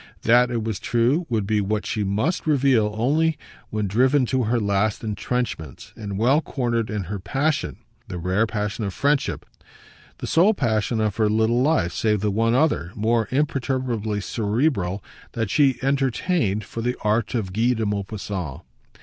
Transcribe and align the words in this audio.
That, 0.23 0.49
it 0.49 0.63
was 0.63 0.79
true, 0.79 1.27
would 1.29 1.45
be 1.45 1.61
what 1.61 1.85
she 1.85 2.03
must 2.03 2.47
reveal 2.47 2.95
only 2.97 3.37
when 3.69 3.85
driven 3.85 4.25
to 4.25 4.45
her 4.45 4.59
last 4.59 5.03
entrenchments 5.03 5.93
and 5.95 6.17
well 6.17 6.41
cornered 6.41 6.89
in 6.89 7.03
her 7.03 7.19
passion 7.19 7.75
the 8.07 8.17
rare 8.17 8.47
passion 8.47 8.83
of 8.83 8.95
friendship, 8.95 9.45
the 10.17 10.25
sole 10.25 10.55
passion 10.55 10.99
of 10.99 11.17
her 11.17 11.29
little 11.29 11.61
life 11.61 11.93
save 11.93 12.21
the 12.21 12.31
one 12.31 12.55
other, 12.55 12.91
more 12.95 13.27
imperturbably 13.29 14.21
cerebral, 14.21 15.03
that 15.33 15.51
she 15.51 15.77
entertained 15.83 16.63
for 16.63 16.81
the 16.81 16.95
art 17.03 17.35
of 17.35 17.53
Guy 17.53 17.73
de 17.73 17.85
Maupassant. 17.85 18.61